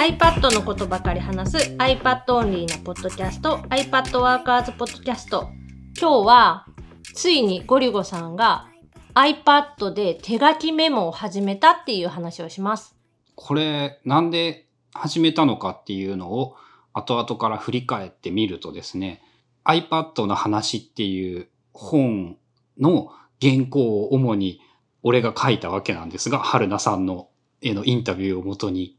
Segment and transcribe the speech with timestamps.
[0.00, 5.50] iPad のことばかり話す iPad オンリーなポッドキャスト iPad ワーカーズポッドキャスト
[6.00, 6.66] 今日は
[7.12, 8.70] ついにゴリゴさんが
[9.12, 12.96] iPad で手書きメモを始めたっていう話をします。
[13.34, 16.56] これなんで始めたのかっていうのを
[16.94, 19.20] 後々から振り返ってみるとですね
[19.66, 22.38] iPad の話っていう本
[22.78, 24.62] の原稿を主に
[25.02, 27.28] 俺が書いたわけなんですが春菜さんの
[27.60, 28.96] へのインタビューをもとに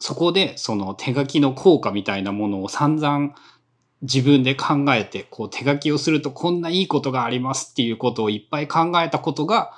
[0.00, 3.34] そこでその手書きの効果みたいなものを散々
[4.02, 9.72] 自分で考えてこう手書きをするとこんないいことがありますっていうことをいっぱい考えたことが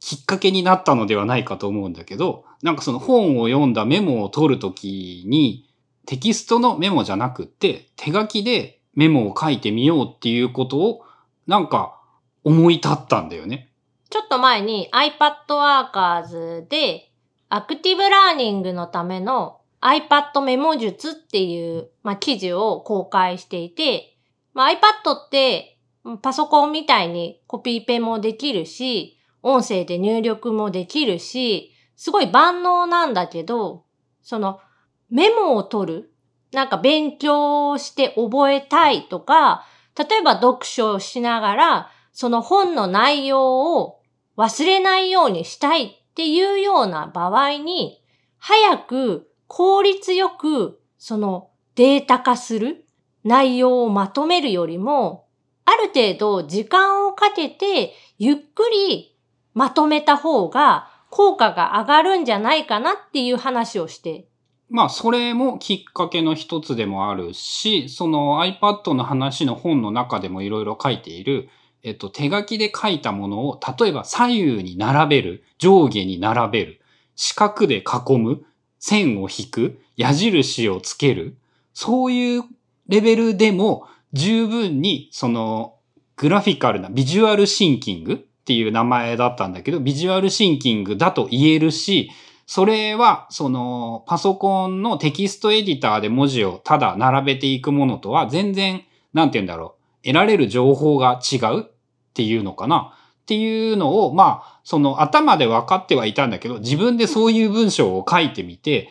[0.00, 5.68] きっかけになったのではないかと思うんだけど、なんかその本を読んだメモを取るときに、
[6.06, 11.02] テキストのメモじゃなくって、手書きでメモを書いてみようっていうことを、
[11.46, 12.00] なんか
[12.44, 13.72] 思い立ったんだよね。
[14.10, 17.10] ちょっと前に iPad ワーカーズで
[17.48, 24.16] アクティブラーニングのための iPad メモ術っていう、まあ、記事を公開していて、
[24.52, 25.78] まあ、iPad って
[26.22, 33.84] パソコンみたいにコピーペもできるし、音声で入力もできるし、すごい万能なんだけど、
[34.22, 34.60] その
[35.08, 36.12] メモを取る、
[36.52, 39.64] なんか勉強して覚えたいとか、
[39.96, 44.00] 例えば読書をしながら、その本の内容を
[44.36, 48.02] 忘れないようにしたいっていうような場合に、
[48.38, 52.86] 早く効率よくそのデータ化する
[53.22, 55.26] 内容をまとめるよりも、
[55.66, 59.14] ある程度時間をかけてゆっくり
[59.52, 64.26] まとめた方が効果が上がるんじゃないかなっていう話をして。
[64.70, 71.50] まあ、それもきっかけの一つでもあるし、その iPad の話の本の中でもいろいろ書いている、
[71.86, 76.80] えっと、手書きで書いたものを、例えば左右に並べる、上下に並べる、
[77.14, 78.42] 四角で囲む、
[78.80, 81.36] 線を引く、矢印をつける、
[81.74, 82.42] そういう
[82.88, 85.76] レベルでも十分にその
[86.16, 92.10] グラフィカルなビジュアルシンキングっていう名前だったんだけど、ビジュアルシンキングだと言えるし、
[92.48, 98.82] それは、その、パソコンのテキストエディターで文字をただ並べていくものとは全然、
[99.14, 101.70] なんて言うんだろう、得られる情報が違う
[102.16, 102.94] っていうのかな？
[103.22, 108.88] っていうのを、まあ、その頭で分かってはいたんだけど、自分でそういう文章を書いてみて、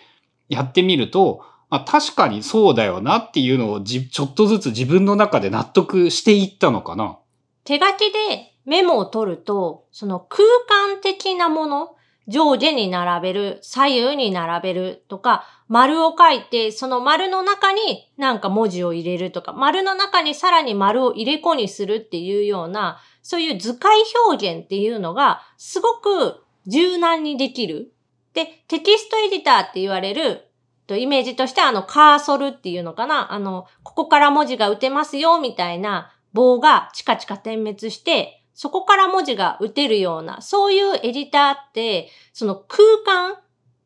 [0.47, 1.41] やってみると、
[1.72, 7.18] まあ、確かにそうだよなっていうのをじちょっとずつ自分の中で納得していったのかな？
[7.64, 11.96] 手書きでメモを取ると、その空間的なもの、
[12.28, 27.91] 上下に並べる、左右に並べるとか、丸を書いて、その丸の中になんか文字を入れるとか、丸の中にさらに丸を入れ子にするっていうような、そういう図解表現っていうのがすごく柔軟にできる。
[28.36, 30.47] で、テキストエディターって言われる、
[30.86, 43.40] とイメージとしてあのカーソルっていうのかなあの、ここから文字が打てますよみたいな棒がチカチカ点滅して、そこから文字が打てるような、そういうエディターって、その空間、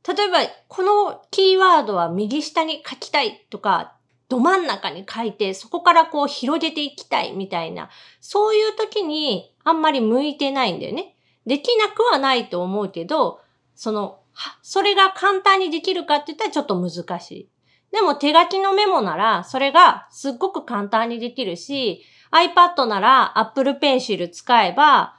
[0.05, 3.95] 例えばこのキーワードは右下に書きたいとか、
[4.29, 7.89] ど真ん中に書いて、そこからこう広げていきたいみたいな、
[8.21, 11.15] そういう時にあんまり向いてないんだよね。
[11.45, 13.41] できなくはないと思うけど、
[13.75, 14.19] その、
[14.61, 17.49] それが簡単にできるかって言ったらちょっと難しい。
[17.91, 25.15] でも手書きのメモなら、それがすっごく簡単にできるし、iPad なら Apple Pencil 使えば、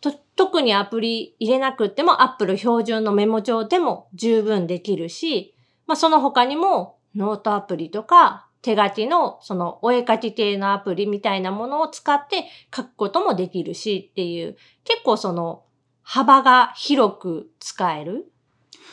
[0.00, 5.54] と特にアプリ入れなくっても Apple 標準のメモ帳でも十分できるし、
[5.86, 15.64] まあその他にもノートアプリとか手書きのそのお絵描き系のアプリみたいなものを使って書くこともできるしっていう、結構その
[16.02, 18.30] 幅が広く使える？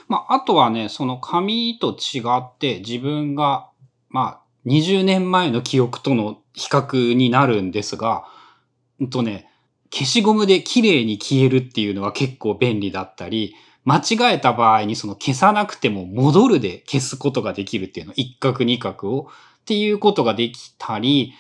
[0.07, 3.69] まあ、あとはね、その紙と違って自分が、
[4.09, 8.25] まあ、20年前の記憶との比較になるんですが、
[9.00, 9.47] うんとね、
[9.94, 13.56] 消しゴムで綺麗に消えるっていうのは結構便利だったり、
[13.86, 19.30] 間違えた場合にその消さなくても戻るで消すことができるっていうの、一角二角を
[19.61, 21.33] っていうことができたり、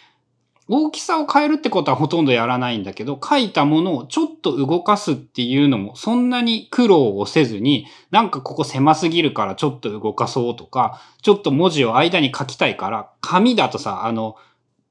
[0.71, 14.35] 大きさを変えるってことはほとんどやらないんだけど、書いたものをちょっと動かすっていうのもそんなに苦労をせずに、なんかここ狭すぎるからちょっと動かそうとか、ちょっと文字を間に書きたいから、紙だとさ、あの、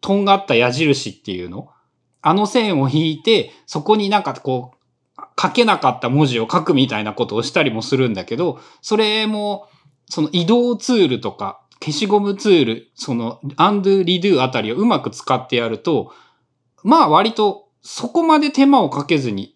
[0.00, 1.68] とんがった矢印っていうの
[2.22, 4.78] あの線を引いて、そこになんかこう、
[5.40, 9.68] 書けなかった文字を書くみたいなことをしたりもするんだけど、それも、
[10.06, 16.12] その移動ツールとか、消しゴムツール、その、アンドゥ、リドゥあたりをうまく使ってやると、
[16.82, 19.54] まあ割とそこまで手間をかけずに、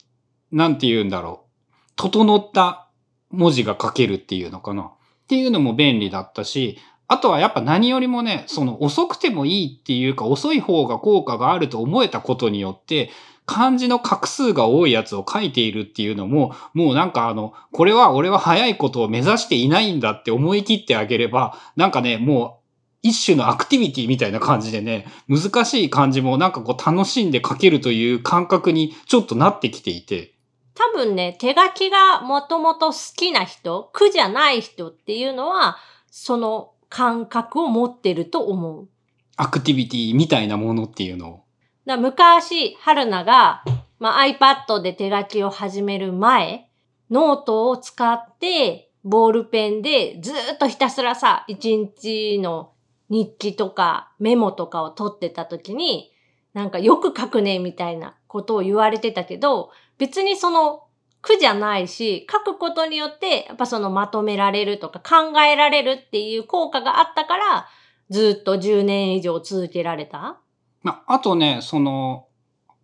[0.51, 1.93] なんて言うんだろう。
[1.97, 2.89] 整った
[3.31, 4.83] 文字が書けるっていうのかな。
[4.83, 4.89] っ
[5.29, 6.79] ていうのも便利だったし、
[7.09, 13.11] あとはやっぱ何よりもね、その遅くてもいいっていうか遅い方が効果があると思えたことによって、
[13.47, 22.63] 漢字の画数が多いやつを書いているっていうのも、もうなんかあの、これは俺は早いことを目指していないんだって思い切ってあげれば、なんかね、もう
[23.03, 30.35] 一種のアクティビティみたいな感じでね、難しい漢字もなんかこう楽しんで書けるという感覚にちょっとなってきていて。
[30.75, 35.77] 多分ね、手書きがもともと好きな人、苦じゃない人っていうのは、
[36.11, 38.89] その感覚を持ってると思う。
[39.37, 41.42] アクティビティみたいなものっていうのを。
[41.87, 43.65] だ昔、春菜が、
[43.99, 46.69] まあ、iPad で手書きを始める前、
[47.11, 52.73] ノートを使って、ボールペンでずっとひたすらさ、一日の
[53.09, 56.13] 日記とかメモとかを取ってた時に、
[56.55, 60.85] なんかよく書くねみたいなことを言われてたけど、別にその
[61.21, 67.67] 苦じゃないし、書くことによってやっぱそのまとめられるとか考えられるっていう効果があったから、
[68.11, 70.42] ずっと10年以上続けられた。
[70.83, 72.27] まあ、あとね、その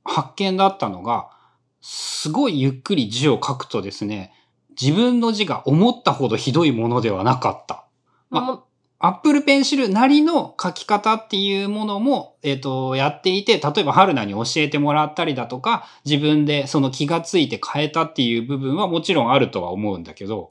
[0.04, 1.30] 発見だったのが、
[1.80, 4.32] すごいゆっくり字を書くとですね、
[4.80, 7.84] 自分の字が思ったほどひどいものではなかった。
[8.30, 8.64] まあ、
[9.00, 20.50] アップルペンシルなりの書き方っていうものも、えっ、ー、と、やっていて、例えば春菜に教えてもらったりだとか、自分でその気がついて変えたっていう部分はもちろんあるとは思うんだけど。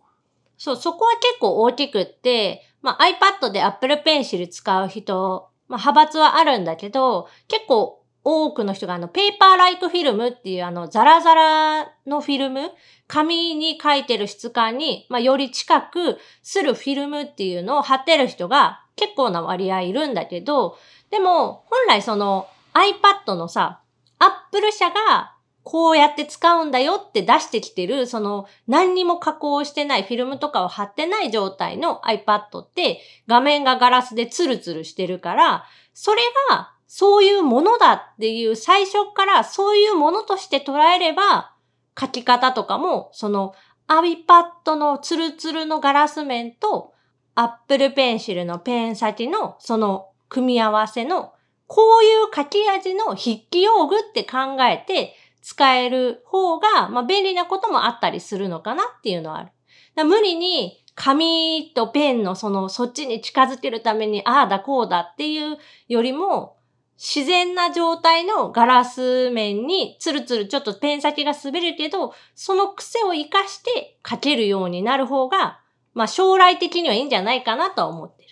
[0.57, 12.71] そう、そこは結構大きくって、まあ iPad で Apple Pencil 使う人、まあ派閥はあるんだけど、結構多くの人があの、ペーパーライクフィルムっていうあの、ザラザラのフィルム、
[13.07, 20.77] 紙に書いてる質感に、まあ、より近くするフィルムっていうのを貼ってる人が結構な割合いるんだけど、
[21.09, 23.79] でも、本来その iPad のさ、
[24.19, 25.36] Apple 社が
[25.69, 41.51] こうやって使うんだよって出してきてる、その何にも加工してないフィルムとかを貼ってない状態の iPad って画面がガラスでツルツルしてるから、それがそういうものだっていう最初からそういうものとして捉えれば、
[41.99, 43.53] 書き方とかも、その
[43.89, 46.93] iPad のツルツルのガラス面と
[47.35, 51.33] Apple Pencil のペン先のその組み合わせの
[51.65, 55.13] こういう書き味の筆記用具って考えて
[55.47, 59.51] 使える方が、まあ、便利なこともあったりするのかなっていうのはある。
[59.95, 65.57] だ無理に紙とペンのそのそっちに近づけるためにああだこうだっていう
[65.88, 66.57] よりも
[66.97, 75.61] 自然な状態のガラス面にツルツルちょっとペン先が滑るけど、その癖を活かして書けるようになる方が、
[75.94, 78.29] まあ将来的にはいいんじゃないかなとは思ってる。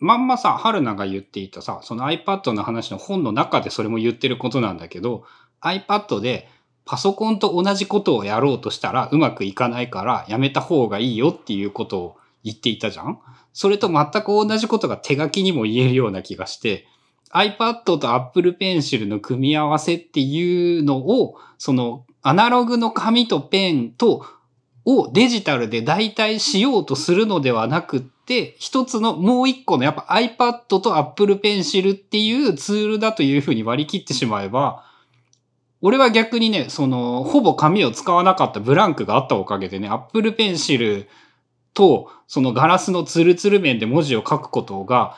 [0.00, 5.24] まんまさ、春菜が言っていたさ、その iPad の話の本の中でそれも言ってることなんだけど、
[5.62, 6.48] iPad で
[6.86, 13.18] パソコンと同じことをやろうとしたらうまくいかないからやめた方がいいよっていうことを言っていたじゃん？
[13.52, 16.86] それと全く同じことが手書きにも言えるような気がして、
[17.32, 24.24] iPad と Apple Pencil の組み合わせっていうのを、そのアナログの紙とペンと
[24.84, 34.84] をデジタルで代替しようとするのではなくって、一つのもう一個のやっぱ iPad と Apple Pencil っていうツールだというふうに割り切ってしまえば、
[35.82, 41.06] 俺は逆にね、その、ほぼ紙を使わなかったブランクがあったおかげでね、Apple Pencil
[41.74, 45.16] と、そのガラスのツルツル面で文字を書くことが、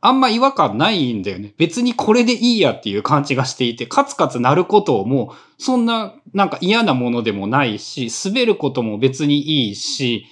[0.00, 1.54] あんま違和感ないんだよね。
[1.58, 10.26] 別にこれでいいやっていう感じがしていて、カツカツなることも、そんななんか嫌なものでもないし、滑ることも別にいいし、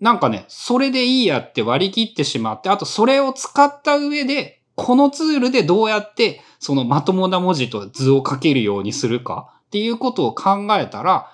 [0.00, 11.30] なんかね、それでいいやって割り切ってしまって、あとそれを使った上で、このツールでどうやってそのまともな文字と図を書けるようにするかっていうことを考えたら、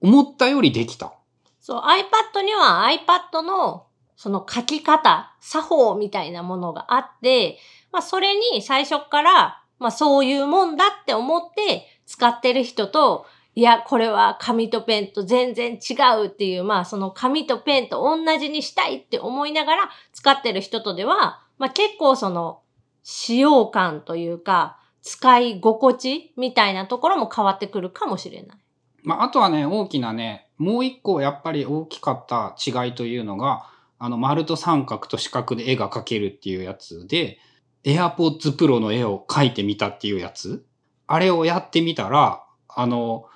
[0.00, 1.14] 思ったよりできた。
[1.60, 7.58] そう、iPad には iPad のその書き方、作法みたいなものがあって、
[7.90, 13.26] まあそれに最初から、まあそういうもんだって思って使ってる人と、
[13.56, 22.60] いや、これは紙とペンと全然違うっていう、まあその紙とペンと同じにしたいって思いながら使ってる人とでは、まあ結構その
[23.08, 28.58] 使用感というか、使い心地みたいなところも変わってくるかもしれない。
[29.04, 33.70] まああとはね、大きなね、もう一個やっぱり大きかった違いというのが、
[34.00, 37.38] あの、丸と三角と四角で絵が描けるっていうやつで、
[37.84, 40.66] AirPods Pro の絵を描いてみたっていうやつ
[41.06, 43.26] あれをやってみたら、あの、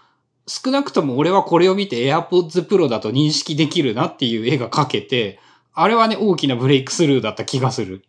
[0.48, 5.38] 少なくとも俺はこれを見て AirPods Pro だと認識できるなっていう絵が描けて、
[5.72, 8.02] あれはね、大きなブレイクスルーだった気がする。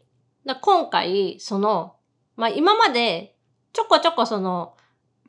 [0.61, 1.95] 今回、その、
[2.35, 3.35] まあ、今まで
[3.73, 4.75] ちょこちょこその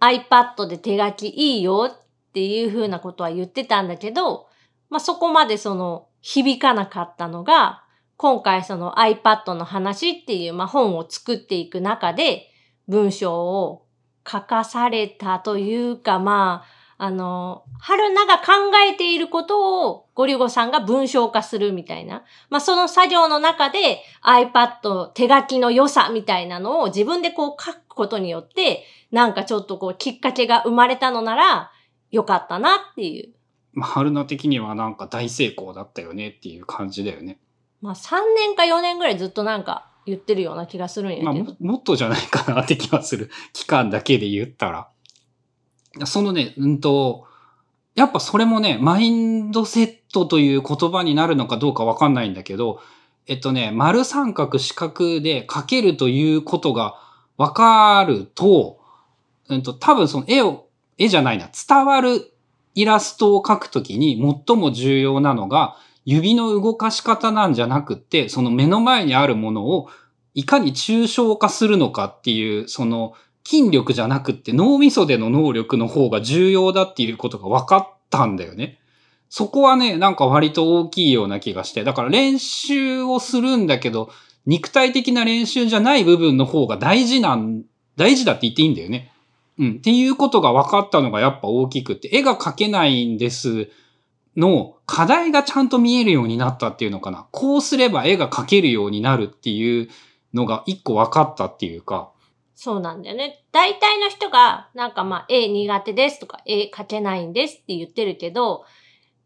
[0.00, 4.49] iPad で手書きいいよっていうふうなことは言ってたんだけど、
[4.90, 7.85] まあ、そこまでその響かなかったのが、
[8.16, 12.49] 今回その iPad の話っていう、まあ、本を作っていく中で
[12.88, 13.87] 文章を
[14.26, 18.52] 書かされたというか、まあ、あの、春菜が考
[18.88, 22.23] えていることをゴリゴさんが文章化するみたいな。
[22.49, 31.73] まあ、その作業の中で iPad 手書きの良さみたいなのを自分でこう書くことによって、なんかちょっとこうきっかけが生まれたのなら
[32.12, 33.32] よかったなっていう。
[33.73, 37.40] まあ、春菜的にはなんか大成功だったよねっていう感じだよね。
[37.80, 41.32] まあ、3年か4年ぐらいずっとなんか言ってるような気がするんやけど。
[41.32, 43.28] まあ、もっとじゃないかなって気がする。
[43.52, 44.88] 期間だけで言ったら。
[46.04, 47.26] そのね、うんと、
[47.94, 52.80] やっぱそれもね、マインドセットという言葉になるのかどうかわかんないんだけど、
[53.26, 56.96] えっとね、丸三角四角で書けるということが
[57.37, 58.80] わかると、
[59.49, 60.66] うんと、多分その絵を、
[60.99, 62.32] 絵じゃないな、伝わる
[62.75, 69.88] イラストを描くときに最も重要なのが、指の動かし方なんじゃなくって、その目の前にあるものを
[70.34, 73.12] いかに抽象化するのかっていう、その
[73.44, 78.78] 筋力じゃなくって脳みそでの能力の方が重要だっていうことが分かったんだよね。
[79.28, 81.84] そこはね、なんか割と大きいような気がして。
[81.84, 84.11] だから練習をするんだけど、
[84.44, 87.62] 肉体的な練習じゃない部分の方が大事なん、
[87.96, 89.11] 大事だって言っていいんだよね。
[89.58, 89.70] うん。
[89.72, 93.70] っていうことが分かったのがやっぱ大きくて、絵が描けないんです
[94.37, 97.26] の課題がちゃんと見えるようになったっていうのかな。
[97.32, 99.88] こうすれば絵が描けるようになるっていう
[100.34, 102.12] のが一個分かったっていうか。
[102.62, 103.45] そうなんだよね。
[103.50, 108.64] 大体の人が、なんかまあ、絵苦手ですとか、絵描けないんですって言ってるけど、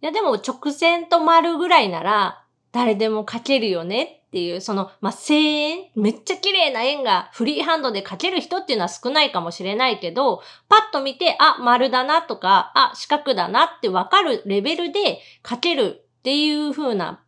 [0.00, 10.40] いやでも直線と丸ぐらいなら、誰でも描けるよねっていう、その、まあ、声援、めっちゃ綺麗な円がフリーハンドで描ける人っていうのは少ないかもしれないけど、
[10.70, 17.22] パッと見て、あ、丸だなとか、あ、四角だなってわかるレベルで描けるっていう風な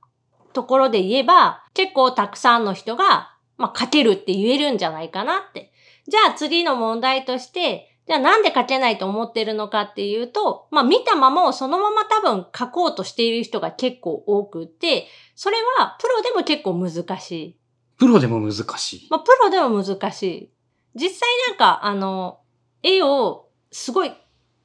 [0.55, 5.71] ところで言えば、結構たくさんの人が、まあ、描けるって言えるんじゃないかなって。
[6.09, 17.59] じゃあ次の問題として、じゃあなんで書けないと思ってるのかっていうと、まあ見たままをそのまま多分書こうとしている人が結構多くて、それはプロでも結構難しい。
[17.99, 19.09] プロでも難しい。
[19.11, 20.53] まあプロでも難しい。
[20.95, 22.41] 実際なんかあの、
[22.83, 24.13] 絵をすごい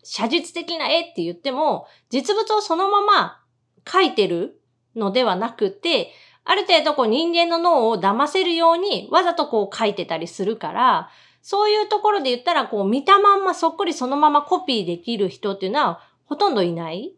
[0.04, 3.42] 写実的な絵って言っても、実物をそのまま
[3.84, 4.62] 描いてる
[4.96, 6.12] のではなくて、
[6.46, 11.10] ある程度こう人間の脳を騙せるようにわざとこう描いてたりするから、
[11.44, 17.14] そういうところで言ったら、こう、見たまんまそっくりそのままコピーできる人っていうのは、ほとんどいない？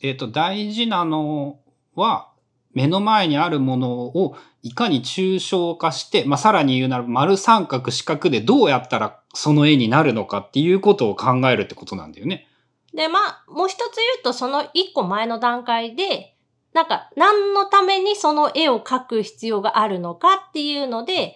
[0.00, 1.58] えっ、ー、と、大事なの
[1.94, 2.30] は、
[2.72, 12.46] 目の前にあるものをいかに抽象化して、まあ、さらに言うなら丸三角四角でどうやったらその絵になるのかっていうことを考えるってことなんだよね。
[12.94, 16.36] で、まあ、もう一つ言うと、その一個前の段階で、
[16.72, 21.34] なんか、何のためにその絵を描く必要があるのかっていうので、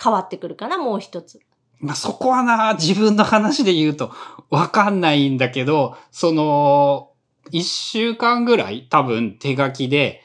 [0.00, 1.40] 変わってくるかな、もう一つ。
[1.84, 4.10] まあ、そこはな、自分の話で言うと
[4.50, 7.10] わかんないんだけど、その、
[7.50, 10.22] 一週間ぐらい多分手書きで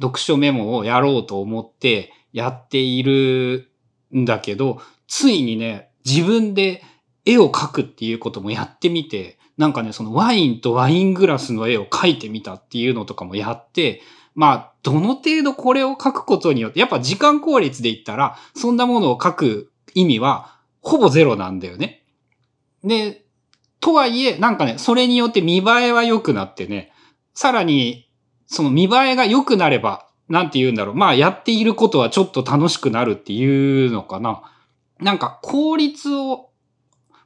[0.00, 3.70] 読書メモをやろうと思ってやっている
[4.14, 6.82] んだけど、ついにね、自分で
[7.24, 14.00] 絵を描くっていうこともやってみて、なんかね、そのワインとワイングラスの絵を描いてみたっていうのとかもやって、
[14.36, 20.53] まあ、どの程度これを書くことによって、やっぱ時間効率で言ったら、そんなものを書く意味は
[20.84, 22.04] ほぼゼロなんだよね。
[22.84, 23.24] で、
[23.80, 26.92] とはいえ、なんかね、それによって見栄えは良くなってね、
[27.32, 28.08] さらに、
[28.46, 30.94] その見栄えが良くなれば、なんて言うんだろう。
[30.94, 34.42] まあ、やっていることはちょっと楽しくなるっていうのかな。
[35.00, 36.50] なんか、効率を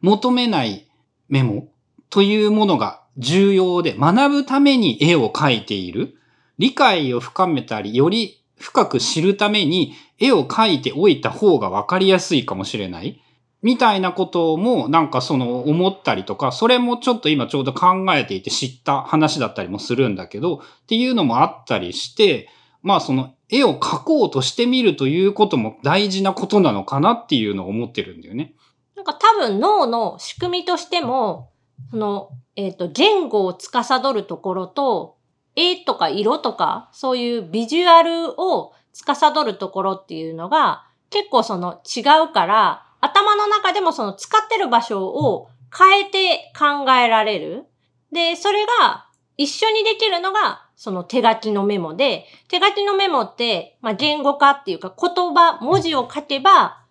[0.01, 0.89] 求めない
[1.29, 1.69] メモ
[2.11, 6.15] というものが重要で、学ぶために絵を描いている。
[6.59, 13.21] 理解を深めたり、より深く知るために絵を描いておいた方がわかりやすいかもしれない。
[13.63, 22.49] みたいなこともなんかその思ったりとか、それもちょっと今ちょうど考えていて知った話だったりもするんだけど、っていうのもあったりして、
[22.83, 28.55] まあその絵を描こうとしてみるということも大事なことなのかなっていうのを思ってるんだよね。
[28.95, 31.51] なんか多分脳の仕組みとしても、
[31.91, 35.17] その、えっ、ー、と、言語を司るところと、
[35.57, 47.65] 絵とか色とか、そういうビジュアルを司るところっていうのが結構その違うから、頭の中でもその使ってる場所を変えて考えられる。
[48.13, 56.85] で、それが一緒にできるのがその手書きのメモで、手書きのメモって、まあ、言語化っていうか言葉、文字を書けば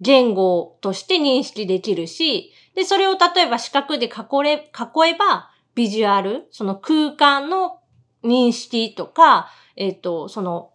[0.00, 7.80] 言語として認識できるし、で、それを例えば四角で囲れ、囲えばビジュアル、その空間の
[8.24, 10.70] 認識とか、えっ、と、その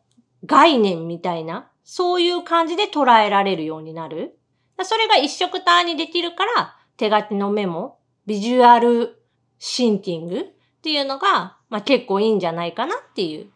[0.46, 4.37] 概念みたいな、そういう感じで捉えられるようになる。
[4.84, 9.22] それが一色単にできるから、手書きのメモ、ビジュアル
[9.60, 10.44] シンキングっ
[10.82, 13.48] ていうのが、まあ結構いいんじゃないかなっていう。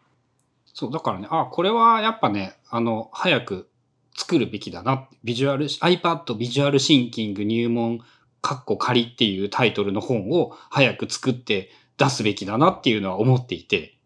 [0.74, 3.68] そう、だからね、あ、これはやっぱね、あの、早く
[4.16, 5.08] 作るべきだな。
[5.24, 8.00] ビジュアル、iPad ビジュアルシンキング入門、
[8.40, 13.98] カッコ仮っていうタイトルの本を早く作って出すべきだなっていうのは思っていて。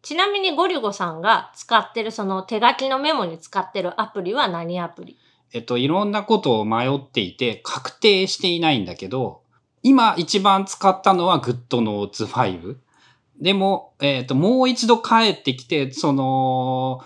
[0.00, 5.16] ちなみにゴリュゴさんが使ってるその手書きのメモに使ってるアプリは何アプリ？
[5.52, 9.42] えっと、いろんなことを迷っていて、確定していないんだけど、
[9.82, 12.76] 今一番使ったのは GoodNotes 5。
[13.40, 17.00] でも、えっと、もう一度帰ってきて、その、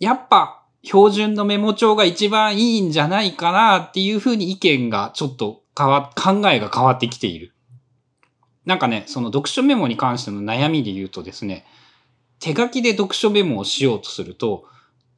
[0.00, 7.54] やっぱ標準のメモ帳が一番いいんじゃないかなっていうふうに意見がちょっと変わ、考えが変わってきている。
[8.66, 11.64] なんかね、その読書メモに関しての悩みで言うとですね、
[12.40, 14.64] 手書きで読書メモをしようとすると、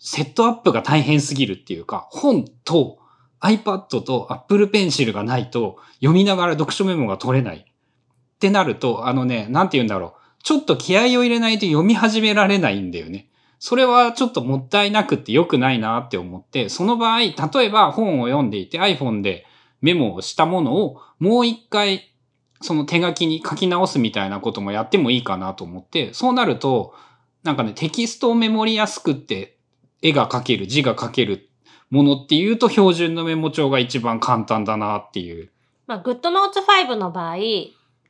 [0.00, 2.98] セットアップが大変すぎるっていうか、本と
[3.40, 7.58] iPad と Apple Pencil がないと読みながら読書メモが取れない。
[7.58, 10.42] ってなると、あのね、なんて言うんだろう。
[10.42, 13.30] ちょっと気合を入れないと読み始められないんだよね。
[13.58, 17.34] それはちょっともったいなくて良くないなって思って、その場合、例
[17.66, 19.44] えば本を読んでいて iPhone で
[19.82, 22.14] メモをしたものをもう一回
[22.62, 26.94] その手書きに書き直すみたいなこともやってもいいかなと思って、そうなると、
[27.42, 29.58] なんかね、テキストをメモりやすくって
[30.02, 31.48] 絵が描ける、字が書ける
[31.90, 35.50] ものっていうと標準のメモ帳が一番簡単だなっていう。
[35.86, 37.36] まあ、GoodNotes 5の場合、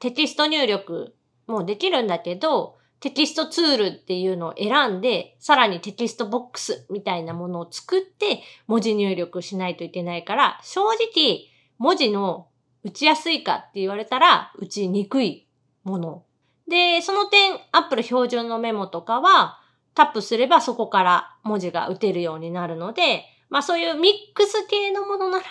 [0.01, 1.15] テキスト入力
[1.47, 12.49] もできるんだけど、テキストツールっていうのを選んで、さらにテキストボックスみたいなものを作って文字入力しないといけないから、正直文字の
[12.85, 15.47] 打ちやすいかって言われたら打ちにくい
[15.83, 16.25] もの。
[16.69, 19.60] で、その点 Apple 標準のメモとかは
[19.95, 25.45] タップすればそこから文字が打てるようになるので、まあそういうミックス系のものなら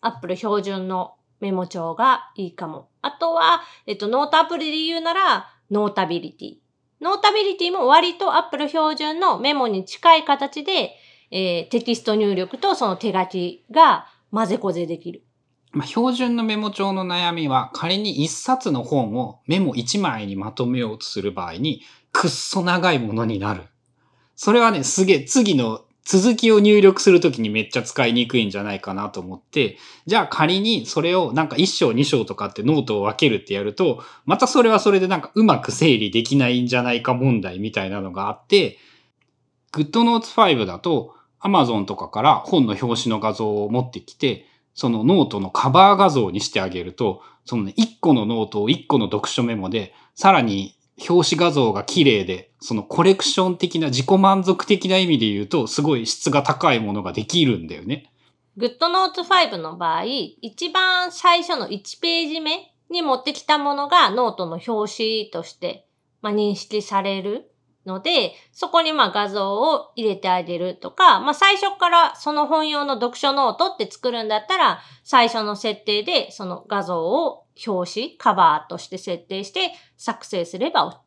[0.00, 2.88] Apple 標準のメモ帳がいいかも。
[3.02, 10.92] あとは、えっと、ノートアプリで言うなら、 Notability。Notabilityも割と Apple 標準のメモに近い形で、
[11.30, 15.22] えー、テキスト入力とその手書きが混ぜこぜできる。
[15.72, 23.64] まあ、標準のメモ帳の悩みは、仮に一冊の本をメモ一枚にまとめようとする場合に、くっそ長いものになる。
[24.36, 38.78] それはね、すげえ、次の続きを入力するときにめっちゃ使いにくいんじゃないかなと思って、じゃあ仮にそれをなんか1章2章とかってノートを分けるってやると、またそれはそれでなんかうまく整理できないんじゃないか問題みたいなのがあって、
[39.72, 50.76] GoodNotes 5だと Amazon とかから本の表紙の画像を持ってきて、そのノートのカバー画像にしてあげると、そのね、1個のノートを1個の読書メモで、さらに
[51.08, 58.10] 表紙画像が綺麗で、そのコレクション的な自己満足的な意味で言うと、すごい質が高いものができるんだよね。
[58.56, 65.88] GoodNotes 5の場合、一番最初の1ページ目に持ってきたものがノートの表紙として、
[66.22, 67.50] まあ、認識される
[67.84, 81.04] ので、そこにまあ画像を入れてあげるとか、まあ、最初からその本用の読書ノートって作るんだったら、最初の設定でその画像を表紙、カバーとして設定して作成すれば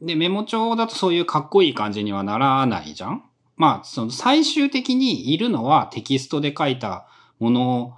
[0.00, 0.06] OK。
[0.06, 3.22] で、メモ帳だとそういうかっこいい感じにはならないじゃん？
[3.56, 7.06] まあ、その最終的にいるのはテキストで書いた
[7.38, 7.94] ものを、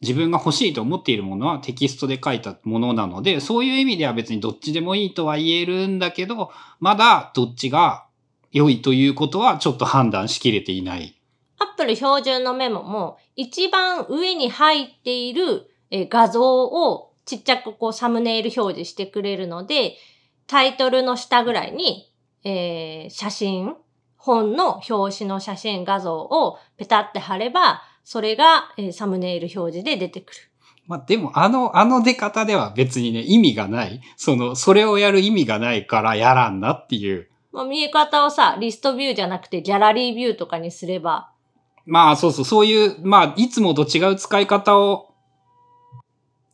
[0.00, 8.06] 自分が欲しいと思っているものはテキストで書いたものなので、そういう意味では別にどっちでもいいとは言えるんだけど、まだどっちが
[8.52, 11.20] 良いということはちょっと判断しきれていない。
[11.58, 19.96] Apple 標準のメモも一番上に入っているえー画像をちっちゃくこうサムネイル表示してくれるので、
[20.46, 22.10] タイトルの下ぐらいに、
[22.42, 23.74] えー写真、
[24.16, 30.38] 本の表紙の写真画像をペタって貼れば、それが、えーサムネイル表示で出てくる。
[30.86, 34.00] まあでもあの、あの出方では別にね、意味がない。
[34.16, 37.28] その、それをやる意味がないからやらんなっていう。
[37.52, 41.30] まあ、見え方をさ、リストビューじゃなくてギャラリービューとかにすれば、
[41.84, 45.14] まあそうそう、そういう、まあいつもと違う使い方を、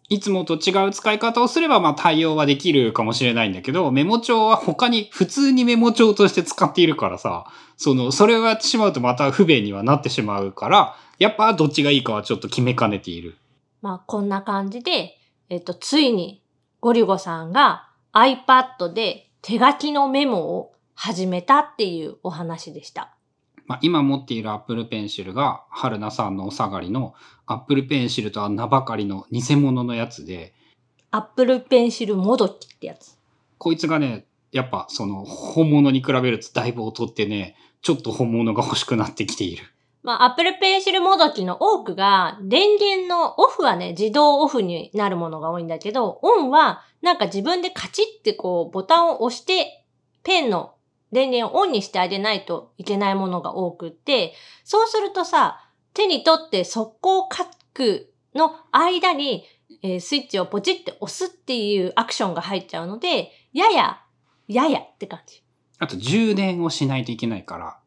[0.08, 13.36] いつもと違う使い方をすればまあ対応はできるかもしれないんだけど、メモ帳は他に普通にメモ帳として使っているからさ、その、それをやってしまうとまた不便にはなってしまうから、やっぱどっちがいいかはちょっと決めかねている。
[13.80, 15.16] まあ、こんな感じで、
[15.48, 16.42] えっと、ついに、
[16.80, 23.14] ゴリゴさんが iPad で手書きのメモを始めたっていうお話でした。
[23.66, 27.14] まあ、今持っている Apple Pencil が、春菜さんのお下がりの
[27.46, 30.54] Apple Pencil とは名ばかりの偽物のやつで、
[31.10, 33.16] Apple Pencil もどきってやつ。
[33.58, 39.64] こいつがね、やっぱその本物に比べるとだいぶ劣ってね、ちょっと本物が欲しくなってきている。
[40.02, 49.86] まあ、Apple Pencil もどきの多くが、電源のオフはね、自動オフになるものが多いんだけど、オンは、なんか自分でカチッってこう、ボタンを押して、
[50.22, 50.73] ペンの
[51.14, 59.44] 電源をオンにしてあげないといけないものが多くって、そうするとさ、手に取って速攻書くの間に、
[59.82, 64.00] えー、スイッチをポチって押すっていうアクションが入っちゃうので、やや、
[64.48, 65.42] ややって感じ。
[65.78, 67.78] あと充電をしないといけないから、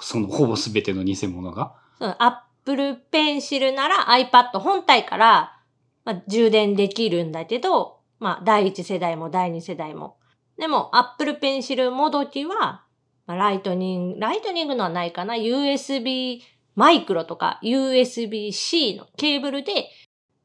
[0.00, 1.74] そのほぼすべての偽物が。
[1.98, 5.60] その Apple Pencil なら iPad 本体から、
[6.04, 10.16] まあ、充電できるんだけど、まあ、第一世代も第二世代も。
[10.58, 12.84] でも、Apple Pencil もどきは、
[13.26, 16.40] まあ、ライトニング、ライトニングのはないかな ?USB
[16.74, 19.90] マイクロとか USB-C のケーブルで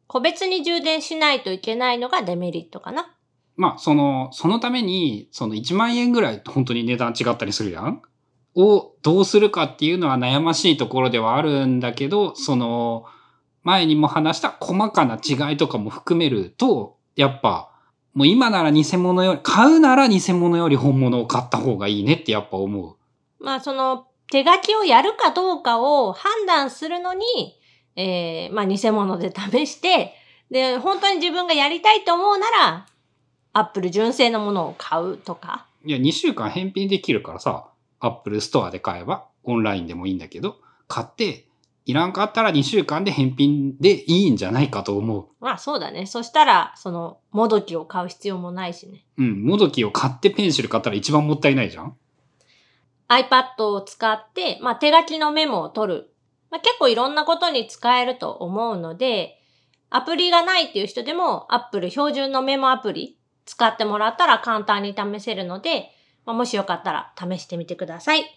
[0.07, 3.13] 個別に充電しないといけないのがデメリットかな。
[3.55, 8.01] まあ、その、そのために、その1万円ぐらい本当に値段違ったりするやん？
[8.55, 13.05] をどうするかっていうのは悩ましいところではあるんだけど、その、
[13.63, 17.71] 前にも話した細かな違いとかも含めると、やっぱ、
[18.17, 22.95] もう今なら偽物より、買うなら偽物より本物を買った方がいいねってやっぱ思う。
[23.39, 27.23] まあその、手書きをやるかどうかを判断するのに、
[27.95, 30.15] えー、まあ偽物で試して、
[30.49, 32.87] で、本当に自分がやりたいと思うなら、
[33.53, 35.67] アップル純正のものを買うとか。
[35.85, 37.67] いや、2週間返品できるからさ、
[37.99, 40.55] アップルストアで買えば、オンラインでもいいんだけど、
[40.87, 41.46] 買って、
[41.87, 45.27] いらんかったら2週間で返品でいいんじゃないかと思う。
[45.39, 46.05] まあそうだね。
[46.05, 49.05] そしたら、その、もどきを買う必要もないしね。
[49.17, 51.95] うん、もどきを買ってペンシル買ったら一番もったいないじゃん
[53.07, 56.13] ?iPad を使って、まあ手書きのメモを取る。
[56.51, 59.39] まあ結構いろんなことに使えると思うので、
[59.89, 65.91] アプリがないっていう人でも、Apple 標準のメモアプリ使ってもらったら簡単に試せるので、
[66.25, 68.36] まあ、もしよかったら試してみてください。